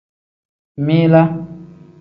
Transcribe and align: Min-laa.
Min-laa. 0.85 1.27